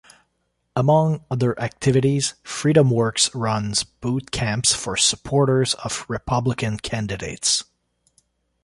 [0.75, 7.65] Among other activities, FreedomWorks runs boot camps for supporters of Republican candidates.